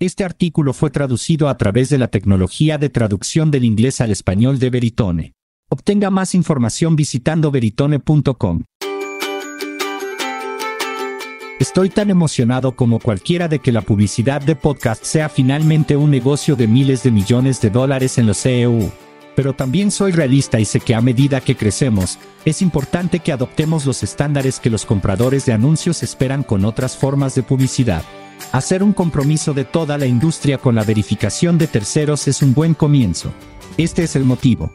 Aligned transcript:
Este 0.00 0.22
artículo 0.22 0.74
fue 0.74 0.90
traducido 0.90 1.48
a 1.48 1.56
través 1.56 1.88
de 1.88 1.98
la 1.98 2.06
tecnología 2.06 2.78
de 2.78 2.88
traducción 2.88 3.50
del 3.50 3.64
inglés 3.64 4.00
al 4.00 4.12
español 4.12 4.60
de 4.60 4.70
Veritone. 4.70 5.32
Obtenga 5.68 6.08
más 6.08 6.36
información 6.36 6.94
visitando 6.94 7.50
veritone.com. 7.50 8.62
Estoy 11.58 11.90
tan 11.90 12.10
emocionado 12.10 12.76
como 12.76 13.00
cualquiera 13.00 13.48
de 13.48 13.58
que 13.58 13.72
la 13.72 13.80
publicidad 13.80 14.40
de 14.40 14.54
podcast 14.54 15.02
sea 15.02 15.28
finalmente 15.28 15.96
un 15.96 16.12
negocio 16.12 16.54
de 16.54 16.68
miles 16.68 17.02
de 17.02 17.10
millones 17.10 17.60
de 17.60 17.70
dólares 17.70 18.18
en 18.18 18.28
los 18.28 18.38
CEU. 18.40 18.92
Pero 19.38 19.52
también 19.52 19.92
soy 19.92 20.10
realista 20.10 20.58
y 20.58 20.64
sé 20.64 20.80
que 20.80 20.96
a 20.96 21.00
medida 21.00 21.40
que 21.40 21.56
crecemos, 21.56 22.18
es 22.44 22.60
importante 22.60 23.20
que 23.20 23.30
adoptemos 23.30 23.86
los 23.86 24.02
estándares 24.02 24.58
que 24.58 24.68
los 24.68 24.84
compradores 24.84 25.46
de 25.46 25.52
anuncios 25.52 26.02
esperan 26.02 26.42
con 26.42 26.64
otras 26.64 26.96
formas 26.96 27.36
de 27.36 27.44
publicidad. 27.44 28.02
Hacer 28.50 28.82
un 28.82 28.92
compromiso 28.92 29.54
de 29.54 29.64
toda 29.64 29.96
la 29.96 30.06
industria 30.06 30.58
con 30.58 30.74
la 30.74 30.82
verificación 30.82 31.56
de 31.56 31.68
terceros 31.68 32.26
es 32.26 32.42
un 32.42 32.52
buen 32.52 32.74
comienzo. 32.74 33.32
Este 33.76 34.02
es 34.02 34.16
el 34.16 34.24
motivo. 34.24 34.72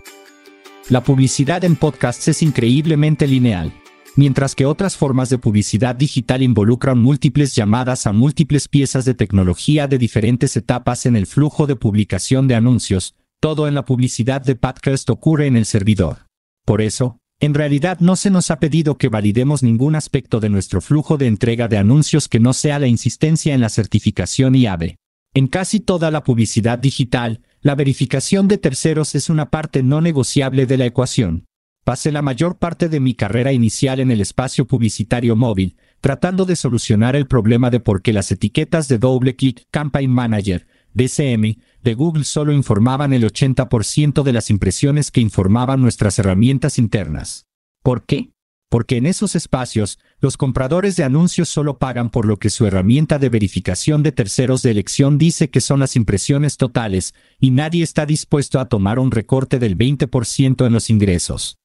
La 0.88 1.04
publicidad 1.04 1.66
en 1.66 1.76
podcasts 1.76 2.30
es 2.30 2.42
increíblemente 2.42 3.28
lineal. 3.28 3.74
Mientras 4.16 4.56
que 4.56 4.66
otras 4.66 4.96
formas 4.96 5.30
de 5.30 5.40
publicidad 5.40 5.94
digital 5.94 6.42
involucran 6.42 7.00
múltiples 7.00 7.54
llamadas 7.54 8.08
a 8.08 8.14
múltiples 8.14 8.70
piezas 8.70 9.04
de 9.04 9.14
tecnología 9.14 9.88
de 9.88 9.98
diferentes 9.98 10.56
etapas 10.56 11.06
en 11.06 11.18
el 11.18 11.28
flujo 11.28 11.68
de 11.68 11.76
publicación 11.76 12.48
de 12.48 12.56
anuncios, 12.56 13.14
todo 13.44 13.68
en 13.68 13.76
la 13.76 13.84
publicidad 13.84 14.42
de 14.42 14.56
podcast 14.56 15.10
ocurre 15.10 15.48
en 15.48 15.58
el 15.58 15.66
servidor. 15.66 16.30
Por 16.64 16.82
eso, 16.82 17.20
en 17.42 17.54
realidad 17.54 18.00
no 18.00 18.16
se 18.16 18.30
nos 18.30 18.50
ha 18.52 18.60
pedido 18.62 18.98
que 18.98 19.10
validemos 19.10 19.64
ningún 19.64 19.96
aspecto 19.96 20.40
de 20.40 20.48
nuestro 20.48 20.80
flujo 20.80 21.18
de 21.18 21.28
entrega 21.28 21.68
de 21.68 21.78
anuncios 21.78 22.30
que 22.30 22.40
no 22.40 22.54
sea 22.54 22.80
la 22.80 22.88
insistencia 22.88 23.54
en 23.54 23.60
la 23.60 23.68
certificación 23.68 24.56
IAB. 24.56 24.96
En 25.34 25.48
casi 25.48 25.82
toda 25.82 26.10
la 26.10 26.24
publicidad 26.24 26.80
digital, 26.80 27.42
la 27.60 27.76
verificación 27.76 28.48
de 28.48 28.60
terceros 28.60 29.14
es 29.14 29.30
una 29.30 29.50
parte 29.50 29.84
no 29.84 30.00
negociable 30.00 30.66
de 30.66 30.78
la 30.78 30.86
ecuación. 30.86 31.44
Pasé 31.84 32.14
la 32.14 32.22
mayor 32.22 32.60
parte 32.60 32.88
de 32.88 33.02
mi 33.02 33.14
carrera 33.14 33.52
inicial 33.52 34.00
en 34.00 34.10
el 34.10 34.22
espacio 34.22 34.68
publicitario 34.68 35.36
móvil, 35.36 35.76
tratando 36.00 36.46
de 36.46 36.56
solucionar 36.56 37.18
el 37.18 37.28
problema 37.28 37.70
de 37.70 37.82
por 37.82 38.02
qué 38.04 38.14
las 38.14 38.32
etiquetas 38.32 38.88
de 38.88 39.00
doble 39.00 39.36
click 39.36 39.66
Campaign 39.70 40.12
Manager, 40.12 40.66
DCM, 40.94 41.60
de 41.82 41.94
Google 41.96 42.24
solo 42.24 42.54
informaban 42.54 43.14
el 43.14 43.24
80% 43.24 44.24
de 44.24 44.34
las 44.34 44.50
impresiones 44.50 45.12
que 45.12 45.22
informaban 45.22 45.82
nuestras 45.82 46.20
herramientas 46.20 46.78
internas. 46.78 47.48
¿Por 47.82 48.06
qué? 48.06 48.30
Porque 48.70 48.98
en 48.98 49.06
esos 49.06 49.36
espacios, 49.36 50.00
los 50.20 50.38
compradores 50.38 50.96
de 50.96 51.04
anuncios 51.04 51.50
solo 51.50 51.78
pagan 51.78 52.10
por 52.10 52.26
lo 52.26 52.38
que 52.38 52.50
su 52.50 52.66
herramienta 52.66 53.20
de 53.20 53.30
verificación 53.30 54.02
de 54.02 54.12
terceros 54.12 54.64
de 54.64 54.72
elección 54.72 55.18
dice 55.18 55.50
que 55.50 55.62
son 55.62 55.80
las 55.80 55.96
impresiones 55.96 56.58
totales, 56.58 57.14
y 57.40 57.52
nadie 57.52 57.84
está 57.84 58.06
dispuesto 58.06 58.60
a 58.60 58.66
tomar 58.70 58.98
un 58.98 59.12
recorte 59.12 59.60
del 59.60 59.78
20% 59.78 60.66
en 60.66 60.74
los 60.74 60.90
ingresos. 60.90 61.58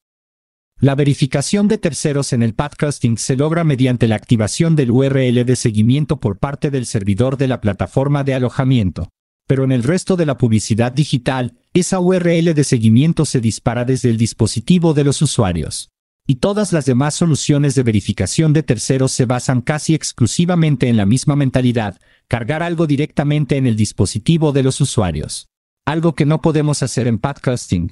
La 0.79 0.95
verificación 0.95 1.67
de 1.67 1.77
terceros 1.77 2.31
en 2.31 2.41
el 2.41 2.53
podcasting 2.53 3.17
se 3.17 3.35
logra 3.35 3.63
mediante 3.63 4.07
la 4.07 4.15
activación 4.15 4.75
del 4.75 4.91
URL 4.91 5.45
de 5.45 5.55
seguimiento 5.55 6.19
por 6.19 6.37
parte 6.37 6.71
del 6.71 6.85
servidor 6.85 7.37
de 7.37 7.47
la 7.47 7.59
plataforma 7.59 8.23
de 8.23 8.33
alojamiento 8.33 9.09
pero 9.49 9.63
en 9.63 9.71
el 9.71 9.81
resto 9.81 10.15
de 10.15 10.27
la 10.27 10.37
publicidad 10.37 10.91
digital, 10.91 11.57
esa 11.73 11.99
URL 11.99 12.53
de 12.53 12.63
seguimiento 12.63 13.25
se 13.25 13.41
dispara 13.41 13.83
desde 13.83 14.11
el 14.11 14.17
dispositivo 14.17 14.93
de 14.93 15.03
los 15.03 15.23
usuarios. 15.23 15.89
Y 16.27 16.35
todas 16.35 16.71
las 16.71 16.85
demás 16.85 17.15
soluciones 17.15 17.73
de 17.73 17.81
verificación 17.81 18.53
de 18.53 18.61
terceros 18.61 19.11
se 19.11 19.25
basan 19.25 19.61
casi 19.61 19.95
exclusivamente 19.95 20.87
en 20.87 20.97
la 20.97 21.07
misma 21.07 21.35
mentalidad, 21.35 21.99
cargar 22.27 22.61
algo 22.61 22.85
directamente 22.85 23.57
en 23.57 23.65
el 23.65 23.75
dispositivo 23.75 24.51
de 24.51 24.61
los 24.61 24.81
usuarios. 24.81 25.47
Algo 25.83 26.13
que 26.13 26.27
no 26.27 26.41
podemos 26.41 26.83
hacer 26.83 27.07
en 27.07 27.17
podcasting. 27.17 27.91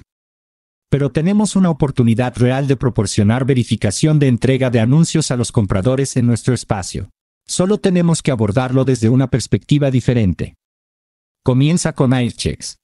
Pero 0.88 1.10
tenemos 1.10 1.56
una 1.56 1.70
oportunidad 1.70 2.36
real 2.36 2.68
de 2.68 2.76
proporcionar 2.76 3.44
verificación 3.44 4.20
de 4.20 4.28
entrega 4.28 4.70
de 4.70 4.78
anuncios 4.78 5.32
a 5.32 5.36
los 5.36 5.50
compradores 5.50 6.16
en 6.16 6.24
nuestro 6.24 6.54
espacio. 6.54 7.10
Solo 7.48 7.78
tenemos 7.78 8.22
que 8.22 8.30
abordarlo 8.30 8.84
desde 8.84 9.08
una 9.08 9.28
perspectiva 9.28 9.90
diferente. 9.90 10.54
Comienza 11.44 11.94
con 11.94 12.12
AirChecks. 12.12 12.78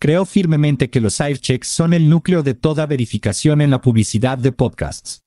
Creo 0.00 0.24
firmemente 0.24 0.90
que 0.90 1.00
los 1.00 1.20
AirChecks 1.20 1.68
son 1.68 1.92
el 1.92 2.08
núcleo 2.08 2.42
de 2.42 2.54
toda 2.54 2.86
verificación 2.86 3.60
en 3.60 3.70
la 3.70 3.80
publicidad 3.80 4.38
de 4.38 4.52
podcasts. 4.52 5.22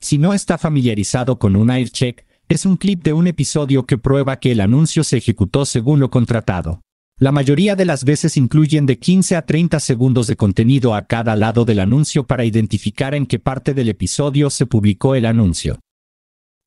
Si 0.00 0.18
no 0.18 0.34
está 0.34 0.58
familiarizado 0.58 1.38
con 1.38 1.56
un 1.56 1.70
AirCheck, 1.70 2.26
es 2.48 2.66
un 2.66 2.76
clip 2.76 3.02
de 3.02 3.12
un 3.12 3.26
episodio 3.26 3.86
que 3.86 3.98
prueba 3.98 4.38
que 4.38 4.52
el 4.52 4.60
anuncio 4.60 5.02
se 5.02 5.16
ejecutó 5.16 5.64
según 5.64 6.00
lo 6.00 6.10
contratado. 6.10 6.82
La 7.18 7.30
mayoría 7.30 7.76
de 7.76 7.84
las 7.84 8.04
veces 8.04 8.36
incluyen 8.36 8.86
de 8.86 8.98
15 8.98 9.36
a 9.36 9.46
30 9.46 9.78
segundos 9.78 10.26
de 10.26 10.36
contenido 10.36 10.94
a 10.94 11.06
cada 11.06 11.36
lado 11.36 11.64
del 11.64 11.78
anuncio 11.78 12.26
para 12.26 12.44
identificar 12.44 13.14
en 13.14 13.26
qué 13.26 13.38
parte 13.38 13.72
del 13.72 13.88
episodio 13.88 14.50
se 14.50 14.66
publicó 14.66 15.14
el 15.14 15.24
anuncio. 15.24 15.78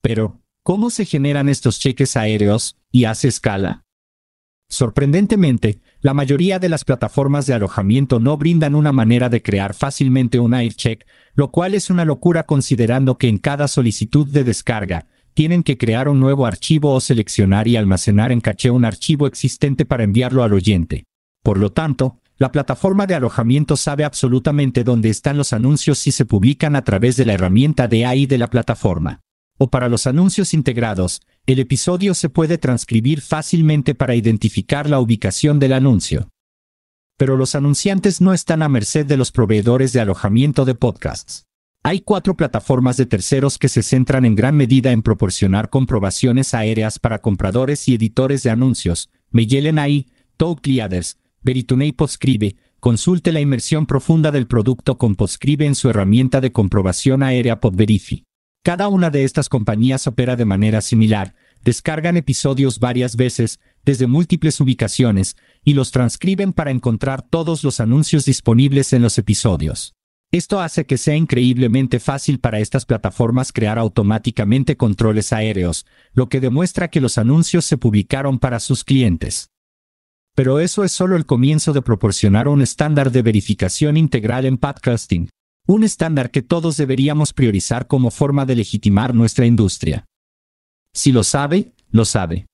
Pero, 0.02 0.40
¿cómo 0.64 0.90
se 0.90 1.06
generan 1.06 1.50
estos 1.50 1.80
cheques 1.80 2.16
aéreos 2.16 2.78
y 2.92 3.04
hace 3.04 3.28
escala? 3.28 3.84
Sorprendentemente, 4.70 5.80
la 6.02 6.14
mayoría 6.14 6.60
de 6.60 6.70
las 6.70 6.84
plataformas 6.84 7.46
de 7.46 7.54
alojamiento 7.54 8.20
no 8.20 8.38
brindan 8.38 8.76
una 8.76 8.92
manera 8.92 9.30
de 9.30 9.42
crear 9.42 9.74
fácilmente 9.74 10.40
un 10.40 10.54
AirCheck, 10.54 11.06
lo 11.36 11.52
cual 11.52 11.74
es 11.74 11.90
una 11.90 12.04
locura 12.04 12.44
considerando 12.44 13.18
que 13.18 13.30
en 13.30 13.38
cada 13.38 13.68
solicitud 13.68 14.28
de 14.28 14.44
descarga, 14.44 15.08
tienen 15.34 15.64
que 15.64 15.78
crear 15.78 16.10
un 16.10 16.20
nuevo 16.20 16.46
archivo 16.46 16.94
o 16.94 17.00
seleccionar 17.00 17.68
y 17.68 17.78
almacenar 17.78 18.32
en 18.32 18.42
caché 18.42 18.72
un 18.72 18.86
archivo 18.86 19.28
existente 19.28 19.86
para 19.86 20.04
enviarlo 20.04 20.44
al 20.44 20.54
oyente. 20.54 21.06
Por 21.44 21.60
lo 21.60 21.72
tanto, 21.72 22.20
la 22.38 22.52
plataforma 22.52 23.08
de 23.08 23.16
alojamiento 23.16 23.78
sabe 23.78 24.04
absolutamente 24.04 24.84
dónde 24.84 25.10
están 25.10 25.38
los 25.38 25.54
anuncios 25.54 25.98
si 26.00 26.12
se 26.12 26.26
publican 26.26 26.76
a 26.76 26.84
través 26.84 27.18
de 27.18 27.26
la 27.26 27.34
herramienta 27.34 27.88
de 27.88 28.06
AI 28.06 28.26
de 28.26 28.38
la 28.38 28.50
plataforma. 28.50 29.22
O 29.58 29.70
para 29.70 29.90
los 29.90 30.06
anuncios 30.06 30.54
integrados, 30.54 31.22
el 31.48 31.60
episodio 31.60 32.14
se 32.14 32.30
puede 32.30 32.58
transcribir 32.58 33.22
fácilmente 33.22 33.96
para 33.96 34.16
identificar 34.16 34.90
la 34.90 35.00
ubicación 35.00 35.60
del 35.60 35.74
anuncio. 35.74 36.30
Pero 37.18 37.36
los 37.36 37.56
anunciantes 37.56 38.22
no 38.22 38.34
están 38.34 38.62
a 38.62 38.70
merced 38.70 39.06
de 39.08 39.18
los 39.18 39.32
proveedores 39.32 39.94
de 39.94 40.02
alojamiento 40.02 40.66
de 40.66 40.76
podcasts. 40.76 41.46
Hay 41.84 42.02
cuatro 42.02 42.36
plataformas 42.36 42.98
de 42.98 43.06
terceros 43.06 43.58
que 43.58 43.70
se 43.70 43.82
centran 43.82 44.26
en 44.26 44.36
gran 44.36 44.56
medida 44.56 44.92
en 44.92 45.02
proporcionar 45.02 45.70
comprobaciones 45.70 46.54
aéreas 46.54 47.00
para 47.00 47.20
compradores 47.20 47.88
y 47.88 47.96
editores 47.96 48.44
de 48.44 48.50
anuncios. 48.50 49.10
Magellan 49.32 49.80
AI, 49.80 50.06
Leaders, 50.64 51.18
Veritunei 51.42 51.94
Podscribe, 51.94 52.58
consulte 52.80 53.32
la 53.32 53.40
inmersión 53.40 53.86
profunda 53.86 54.32
del 54.32 54.48
producto 54.48 54.98
con 54.98 55.16
Podscribe 55.16 55.66
en 55.66 55.76
su 55.76 55.90
herramienta 55.90 56.42
de 56.42 56.52
comprobación 56.52 57.24
aérea 57.24 57.60
Podverify. 57.60 58.27
Cada 58.68 58.90
una 58.90 59.10
de 59.10 59.24
estas 59.24 59.48
compañías 59.48 60.08
opera 60.08 60.36
de 60.36 60.44
manera 60.44 60.82
similar, 60.82 61.36
descargan 61.64 62.18
episodios 62.18 62.82
varias 62.82 63.16
veces, 63.16 63.62
desde 63.86 64.08
múltiples 64.08 64.60
ubicaciones, 64.60 65.38
y 65.64 65.74
los 65.74 65.92
transcriben 65.92 66.52
para 66.52 66.72
encontrar 66.72 67.22
todos 67.22 67.64
los 67.64 67.80
anuncios 67.80 68.26
disponibles 68.26 68.92
en 68.92 69.04
los 69.04 69.18
episodios. 69.18 69.94
Esto 70.34 70.60
hace 70.60 70.86
que 70.86 70.98
sea 70.98 71.16
increíblemente 71.16 72.02
fácil 72.02 72.42
para 72.42 72.60
estas 72.60 72.86
plataformas 72.86 73.54
crear 73.54 73.80
automáticamente 73.80 74.76
controles 74.76 75.32
aéreos, 75.32 75.86
lo 76.12 76.28
que 76.28 76.42
demuestra 76.42 76.90
que 76.90 77.00
los 77.00 77.18
anuncios 77.18 77.64
se 77.64 77.78
publicaron 77.78 78.38
para 78.38 78.60
sus 78.60 78.84
clientes. 78.84 79.50
Pero 80.36 80.60
eso 80.60 80.84
es 80.84 80.92
solo 80.92 81.16
el 81.16 81.26
comienzo 81.26 81.72
de 81.72 81.82
proporcionar 81.82 82.50
un 82.50 82.62
estándar 82.62 83.12
de 83.12 83.22
verificación 83.22 83.96
integral 83.96 84.46
en 84.46 84.58
podcasting 84.58 85.30
un 85.68 85.84
estándar 85.84 86.32
que 86.32 86.42
todos 86.42 86.78
deberíamos 86.78 87.34
priorizar 87.34 87.88
como 87.88 88.10
forma 88.10 88.46
de 88.46 88.56
legitimar 88.56 89.14
nuestra 89.14 89.46
industria. 89.46 90.06
Si 90.94 91.12
lo 91.12 91.24
sabe, 91.24 91.74
lo 91.92 92.06
sabe. 92.06 92.48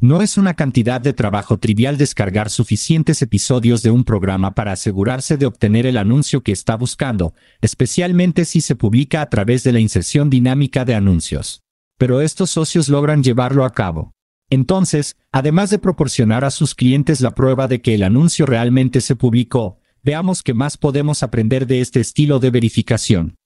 No 0.00 0.20
es 0.20 0.36
una 0.36 0.54
cantidad 0.54 1.00
de 1.00 1.12
trabajo 1.12 1.58
trivial 1.58 1.96
descargar 1.96 2.50
suficientes 2.50 3.22
episodios 3.22 3.82
de 3.82 3.90
un 3.90 4.02
programa 4.02 4.54
para 4.54 4.72
asegurarse 4.72 5.36
de 5.36 5.46
obtener 5.46 5.86
el 5.86 5.96
anuncio 5.96 6.42
que 6.42 6.50
está 6.50 6.76
buscando, 6.76 7.32
especialmente 7.62 8.44
si 8.44 8.60
se 8.60 8.74
publica 8.74 9.22
a 9.22 9.30
través 9.30 9.62
de 9.62 9.72
la 9.72 9.78
inserción 9.78 10.28
dinámica 10.28 10.84
de 10.84 10.96
anuncios. 10.96 11.62
Pero 11.96 12.20
estos 12.20 12.50
socios 12.50 12.88
logran 12.88 13.22
llevarlo 13.22 13.64
a 13.64 13.72
cabo. 13.72 14.12
Entonces, 14.50 15.16
además 15.30 15.70
de 15.70 15.78
proporcionar 15.78 16.44
a 16.44 16.50
sus 16.50 16.74
clientes 16.74 17.20
la 17.20 17.30
prueba 17.30 17.68
de 17.68 17.80
que 17.80 17.94
el 17.94 18.02
anuncio 18.02 18.44
realmente 18.44 19.00
se 19.00 19.14
publicó, 19.14 19.78
Veamos 20.04 20.42
qué 20.42 20.52
más 20.52 20.76
podemos 20.76 21.22
aprender 21.22 21.66
de 21.66 21.80
este 21.80 21.98
estilo 21.98 22.38
de 22.38 22.50
verificación. 22.50 23.36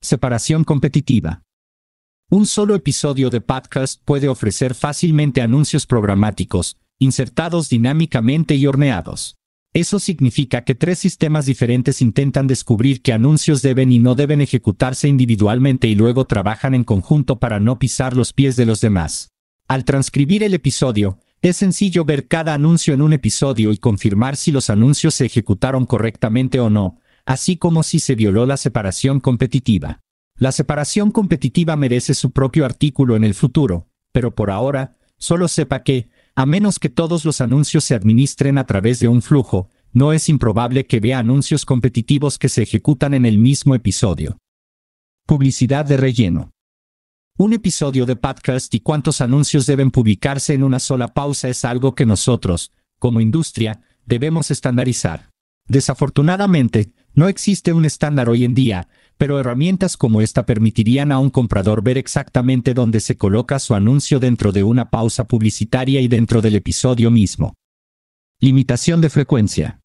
Separación 0.00 0.64
competitiva. 0.64 1.42
Un 2.30 2.46
solo 2.46 2.74
episodio 2.74 3.28
de 3.28 3.42
podcast 3.42 4.00
puede 4.02 4.28
ofrecer 4.28 4.74
fácilmente 4.74 5.42
anuncios 5.42 5.84
programáticos, 5.84 6.78
insertados 6.98 7.68
dinámicamente 7.68 8.54
y 8.54 8.66
horneados. 8.66 9.36
Eso 9.74 9.98
significa 9.98 10.64
que 10.64 10.74
tres 10.74 11.00
sistemas 11.00 11.44
diferentes 11.44 12.00
intentan 12.00 12.46
descubrir 12.46 13.02
qué 13.02 13.12
anuncios 13.12 13.60
deben 13.60 13.92
y 13.92 13.98
no 13.98 14.14
deben 14.14 14.40
ejecutarse 14.40 15.06
individualmente 15.08 15.86
y 15.86 15.94
luego 15.94 16.24
trabajan 16.24 16.74
en 16.74 16.84
conjunto 16.84 17.38
para 17.38 17.60
no 17.60 17.78
pisar 17.78 18.16
los 18.16 18.32
pies 18.32 18.56
de 18.56 18.64
los 18.64 18.80
demás. 18.80 19.32
Al 19.68 19.84
transcribir 19.84 20.42
el 20.44 20.54
episodio, 20.54 21.18
Es 21.44 21.58
sencillo 21.58 22.06
ver 22.06 22.26
cada 22.26 22.54
anuncio 22.54 22.94
en 22.94 23.02
un 23.02 23.12
episodio 23.12 23.70
y 23.70 23.76
confirmar 23.76 24.36
si 24.36 24.50
los 24.50 24.70
anuncios 24.70 25.14
se 25.14 25.26
ejecutaron 25.26 25.84
correctamente 25.84 26.58
o 26.58 26.70
no, 26.70 27.00
así 27.26 27.58
como 27.58 27.82
si 27.82 27.98
se 27.98 28.14
violó 28.14 28.46
la 28.46 28.56
separación 28.56 29.20
competitiva. 29.20 30.00
La 30.38 30.52
separación 30.52 31.10
competitiva 31.10 31.76
merece 31.76 32.14
su 32.14 32.30
propio 32.30 32.64
artículo 32.64 33.14
en 33.14 33.24
el 33.24 33.34
futuro, 33.34 33.90
pero 34.10 34.34
por 34.34 34.50
ahora, 34.50 34.96
solo 35.18 35.48
sepa 35.48 35.82
que, 35.82 36.08
a 36.34 36.46
menos 36.46 36.78
que 36.78 36.88
todos 36.88 37.26
los 37.26 37.42
anuncios 37.42 37.84
se 37.84 37.94
administren 37.94 38.56
a 38.56 38.64
través 38.64 38.98
de 39.00 39.08
un 39.08 39.20
flujo, 39.20 39.68
no 39.92 40.14
es 40.14 40.30
improbable 40.30 40.86
que 40.86 40.98
vea 40.98 41.18
anuncios 41.18 41.66
competitivos 41.66 42.38
que 42.38 42.48
se 42.48 42.62
ejecutan 42.62 43.12
en 43.12 43.26
el 43.26 43.36
mismo 43.36 43.74
episodio. 43.74 44.38
Publicidad 45.26 45.84
de 45.84 45.98
relleno. 45.98 46.53
Un 47.36 47.52
episodio 47.52 48.06
de 48.06 48.14
podcast 48.14 48.72
y 48.76 48.78
cuántos 48.78 49.20
anuncios 49.20 49.66
deben 49.66 49.90
publicarse 49.90 50.54
en 50.54 50.62
una 50.62 50.78
sola 50.78 51.08
pausa 51.08 51.48
es 51.48 51.64
algo 51.64 51.96
que 51.96 52.06
nosotros, 52.06 52.70
como 53.00 53.20
industria, 53.20 53.80
debemos 54.06 54.52
estandarizar. 54.52 55.30
Desafortunadamente, 55.66 56.92
no 57.12 57.26
existe 57.26 57.72
un 57.72 57.86
estándar 57.86 58.28
hoy 58.28 58.44
en 58.44 58.54
día, 58.54 58.86
pero 59.16 59.40
herramientas 59.40 59.96
como 59.96 60.20
esta 60.20 60.46
permitirían 60.46 61.10
a 61.10 61.18
un 61.18 61.30
comprador 61.30 61.82
ver 61.82 61.98
exactamente 61.98 62.72
dónde 62.72 63.00
se 63.00 63.16
coloca 63.16 63.58
su 63.58 63.74
anuncio 63.74 64.20
dentro 64.20 64.52
de 64.52 64.62
una 64.62 64.90
pausa 64.90 65.24
publicitaria 65.24 66.00
y 66.00 66.06
dentro 66.06 66.40
del 66.40 66.54
episodio 66.54 67.10
mismo. 67.10 67.54
Limitación 68.38 69.00
de 69.00 69.10
frecuencia. 69.10 69.80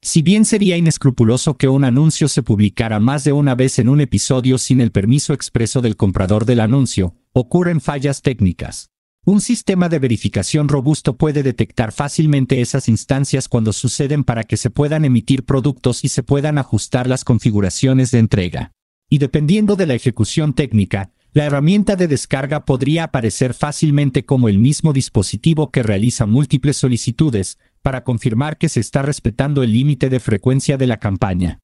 Si 0.00 0.22
bien 0.22 0.44
sería 0.44 0.76
inescrupuloso 0.76 1.56
que 1.56 1.68
un 1.68 1.84
anuncio 1.84 2.28
se 2.28 2.44
publicara 2.44 3.00
más 3.00 3.24
de 3.24 3.32
una 3.32 3.56
vez 3.56 3.80
en 3.80 3.88
un 3.88 4.00
episodio 4.00 4.56
sin 4.56 4.80
el 4.80 4.92
permiso 4.92 5.32
expreso 5.32 5.80
del 5.80 5.96
comprador 5.96 6.44
del 6.44 6.60
anuncio, 6.60 7.16
ocurren 7.32 7.80
fallas 7.80 8.22
técnicas. 8.22 8.90
Un 9.24 9.40
sistema 9.40 9.88
de 9.88 9.98
verificación 9.98 10.68
robusto 10.68 11.16
puede 11.16 11.42
detectar 11.42 11.92
fácilmente 11.92 12.60
esas 12.60 12.88
instancias 12.88 13.48
cuando 13.48 13.72
suceden 13.72 14.22
para 14.22 14.44
que 14.44 14.56
se 14.56 14.70
puedan 14.70 15.04
emitir 15.04 15.44
productos 15.44 16.04
y 16.04 16.08
se 16.08 16.22
puedan 16.22 16.58
ajustar 16.58 17.08
las 17.08 17.24
configuraciones 17.24 18.12
de 18.12 18.20
entrega. 18.20 18.72
Y 19.10 19.18
dependiendo 19.18 19.74
de 19.74 19.86
la 19.86 19.94
ejecución 19.94 20.54
técnica, 20.54 21.12
la 21.32 21.44
herramienta 21.44 21.94
de 21.94 22.08
descarga 22.08 22.64
podría 22.64 23.04
aparecer 23.04 23.52
fácilmente 23.52 24.24
como 24.24 24.48
el 24.48 24.58
mismo 24.58 24.92
dispositivo 24.92 25.70
que 25.70 25.82
realiza 25.82 26.24
múltiples 26.24 26.78
solicitudes, 26.78 27.58
para 27.82 28.04
confirmar 28.04 28.58
que 28.58 28.68
se 28.68 28.80
está 28.80 29.02
respetando 29.02 29.62
el 29.62 29.72
límite 29.72 30.08
de 30.08 30.20
frecuencia 30.20 30.76
de 30.76 30.86
la 30.86 30.98
campaña. 30.98 31.60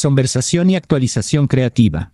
Conversación 0.00 0.70
y 0.70 0.76
actualización 0.76 1.46
creativa. 1.46 2.12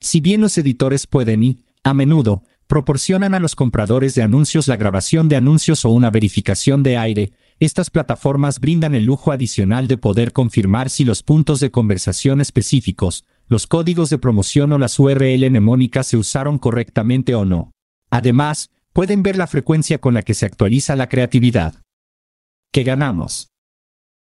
Si 0.00 0.20
bien 0.20 0.40
los 0.40 0.56
editores 0.58 1.06
pueden 1.06 1.42
y, 1.42 1.64
a 1.82 1.94
menudo, 1.94 2.42
proporcionan 2.66 3.34
a 3.34 3.40
los 3.40 3.54
compradores 3.54 4.14
de 4.14 4.22
anuncios 4.22 4.68
la 4.68 4.76
grabación 4.76 5.28
de 5.28 5.36
anuncios 5.36 5.84
o 5.84 5.90
una 5.90 6.10
verificación 6.10 6.82
de 6.82 6.96
aire, 6.96 7.32
estas 7.60 7.90
plataformas 7.90 8.58
brindan 8.58 8.94
el 8.94 9.04
lujo 9.04 9.32
adicional 9.32 9.86
de 9.86 9.96
poder 9.96 10.32
confirmar 10.32 10.90
si 10.90 11.04
los 11.04 11.22
puntos 11.22 11.60
de 11.60 11.70
conversación 11.70 12.40
específicos, 12.40 13.24
los 13.46 13.66
códigos 13.66 14.10
de 14.10 14.18
promoción 14.18 14.72
o 14.72 14.78
las 14.78 14.98
URL 14.98 15.50
mnemónicas 15.50 16.06
se 16.06 16.16
usaron 16.16 16.58
correctamente 16.58 17.34
o 17.34 17.44
no. 17.44 17.70
Además, 18.10 18.70
pueden 18.92 19.22
ver 19.22 19.36
la 19.36 19.46
frecuencia 19.46 19.98
con 19.98 20.14
la 20.14 20.22
que 20.22 20.34
se 20.34 20.46
actualiza 20.46 20.96
la 20.96 21.08
creatividad. 21.08 21.83
¿Qué 22.74 22.82
ganamos? 22.82 23.52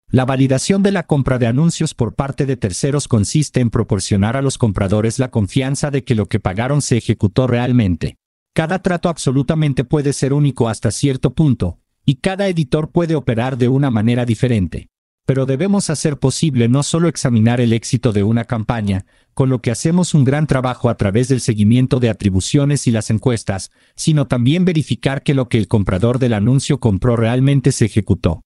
La 0.10 0.26
validación 0.26 0.82
de 0.82 0.92
la 0.92 1.06
compra 1.06 1.38
de 1.38 1.46
anuncios 1.46 1.94
por 1.94 2.16
parte 2.16 2.48
de 2.48 2.58
terceros 2.58 3.08
consiste 3.08 3.60
en 3.60 3.70
proporcionar 3.70 4.36
a 4.36 4.42
los 4.42 4.58
compradores 4.58 5.20
la 5.20 5.30
confianza 5.30 5.92
de 5.92 6.04
que 6.04 6.16
lo 6.16 6.26
que 6.26 6.40
pagaron 6.40 6.82
se 6.82 6.98
ejecutó 6.98 7.46
realmente. 7.46 8.16
Cada 8.56 8.82
trato 8.82 9.08
absolutamente 9.08 9.84
puede 9.84 10.14
ser 10.14 10.34
único 10.34 10.68
hasta 10.68 10.90
cierto 10.90 11.36
punto, 11.36 11.78
y 12.06 12.16
cada 12.16 12.48
editor 12.48 12.90
puede 12.90 13.14
operar 13.14 13.56
de 13.56 13.68
una 13.68 13.92
manera 13.92 14.26
diferente. 14.26 14.89
Pero 15.30 15.46
debemos 15.46 15.92
hacer 15.92 16.18
posible 16.18 16.70
no 16.70 16.82
solo 16.82 17.08
examinar 17.08 17.62
el 17.62 17.72
éxito 17.72 18.14
de 18.14 18.24
una 18.24 18.46
campaña, 18.46 19.06
con 19.36 19.48
lo 19.48 19.62
que 19.62 19.70
hacemos 19.70 20.16
un 20.16 20.24
gran 20.24 20.48
trabajo 20.48 20.90
a 20.90 20.98
través 20.98 21.28
del 21.28 21.40
seguimiento 21.40 22.00
de 22.00 22.10
atribuciones 22.10 22.88
y 22.88 22.92
las 22.92 23.12
encuestas, 23.12 23.70
sino 23.96 24.26
también 24.26 24.66
verificar 24.66 25.22
que 25.22 25.36
lo 25.36 25.48
que 25.48 25.60
el 25.60 25.68
comprador 25.68 26.18
del 26.18 26.34
anuncio 26.34 26.80
compró 26.80 27.16
realmente 27.16 27.72
se 27.72 27.86
ejecutó. 27.86 28.42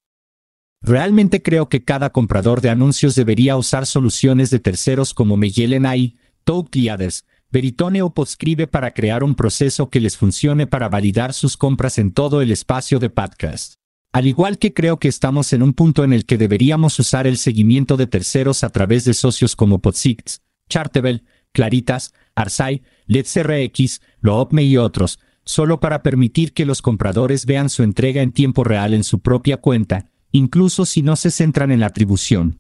Realmente 0.82 1.42
creo 1.42 1.70
que 1.70 1.86
cada 1.86 2.10
comprador 2.10 2.60
de 2.60 2.72
anuncios 2.72 3.16
debería 3.16 3.56
usar 3.56 3.86
soluciones 3.86 4.50
de 4.50 4.60
terceros 4.60 5.14
como 5.14 5.38
Magellan 5.38 5.86
AI, 5.86 6.18
Toadleaders, 6.44 7.24
Veritone 7.50 8.02
o 8.02 8.14
Podscribe 8.14 8.68
para 8.68 8.92
crear 8.94 9.24
un 9.24 9.36
proceso 9.36 9.90
que 9.90 10.02
les 10.02 10.18
funcione 10.18 10.68
para 10.68 10.90
validar 10.90 11.32
sus 11.32 11.56
compras 11.56 11.98
en 11.98 12.12
todo 12.12 12.42
el 12.42 12.52
espacio 12.52 13.00
de 13.00 13.10
podcast. 13.10 13.76
Al 14.14 14.28
igual 14.28 14.60
que 14.60 14.76
creo 14.76 15.00
que 15.00 15.08
estamos 15.08 15.54
en 15.54 15.64
un 15.64 15.74
punto 15.74 16.04
en 16.04 16.14
el 16.14 16.26
que 16.26 16.38
deberíamos 16.38 17.00
usar 17.00 17.26
el 17.26 17.38
seguimiento 17.38 17.98
de 17.98 18.06
terceros 18.06 18.64
a 18.64 18.70
través 18.70 19.06
de 19.06 19.16
socios 19.16 19.56
como 19.56 19.80
Podsix, 19.80 20.44
Chartable, 20.70 21.24
Claritas, 21.52 22.14
Arsai, 22.36 22.84
LedsRX, 23.08 24.02
Loopme 24.22 24.64
y 24.64 24.78
otros, 24.78 25.20
solo 25.46 25.80
para 25.80 26.04
permitir 26.04 26.54
que 26.54 26.66
los 26.66 26.84
compradores 26.84 27.48
vean 27.48 27.72
su 27.72 27.82
entrega 27.82 28.22
en 28.22 28.32
tiempo 28.32 28.64
real 28.64 28.94
en 28.94 29.04
su 29.04 29.20
propia 29.20 29.58
cuenta, 29.58 30.12
incluso 30.32 30.86
si 30.86 31.02
no 31.02 31.16
se 31.16 31.32
centran 31.32 31.72
en 31.72 31.80
la 31.80 31.88
atribución. 31.88 32.60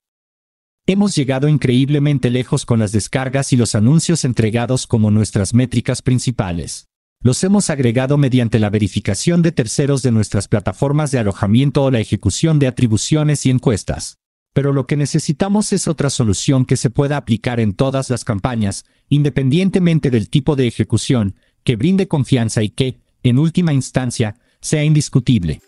Hemos 0.87 1.15
llegado 1.15 1.47
increíblemente 1.47 2.31
lejos 2.31 2.65
con 2.65 2.79
las 2.79 2.91
descargas 2.91 3.53
y 3.53 3.57
los 3.57 3.75
anuncios 3.75 4.25
entregados 4.25 4.87
como 4.87 5.11
nuestras 5.11 5.53
métricas 5.53 6.01
principales. 6.01 6.87
Los 7.23 7.41
hemos 7.45 7.69
agregado 7.69 8.17
mediante 8.17 8.59
la 8.59 8.69
verificación 8.69 9.41
de 9.41 9.53
terceros 9.53 10.01
de 10.01 10.11
nuestras 10.11 10.49
plataformas 10.49 11.09
de 11.11 11.19
alojamiento 11.19 11.83
o 11.83 11.89
la 11.89 12.01
ejecución 12.01 12.59
de 12.59 12.67
atribuciones 12.67 13.45
y 13.45 13.49
encuestas. 13.49 14.17
Pero 14.51 14.73
lo 14.73 14.87
que 14.87 14.97
necesitamos 14.97 15.71
es 15.71 15.87
otra 15.87 16.09
solución 16.09 16.65
que 16.65 16.75
se 16.75 16.89
pueda 16.89 17.15
aplicar 17.15 17.61
en 17.61 17.75
todas 17.75 18.09
las 18.09 18.25
campañas, 18.25 18.83
independientemente 19.07 20.11
del 20.11 20.29
tipo 20.29 20.57
de 20.57 20.67
ejecución, 20.67 21.35
que 21.63 21.77
brinde 21.77 22.09
confianza 22.09 22.61
y 22.61 22.67
que, 22.67 22.99
en 23.23 23.39
última 23.39 23.71
instancia, 23.71 24.35
sea 24.59 24.83
indiscutible. 24.83 25.61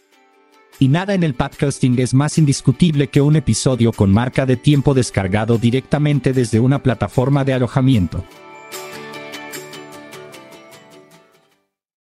Y 0.77 0.89
nada 0.89 1.13
en 1.13 1.23
el 1.23 1.35
podcasting 1.35 1.97
es 1.99 2.13
más 2.13 2.37
indiscutible 2.37 3.07
que 3.07 3.21
un 3.21 3.37
episodio 3.37 3.93
con 3.93 4.11
marca 4.11 4.45
de 4.45 4.57
tiempo 4.57 4.93
descargado 4.93 5.57
directamente 5.57 6.33
desde 6.33 6.59
una 6.59 6.83
plataforma 6.83 7.45
de 7.45 7.53
alojamiento. 7.53 8.25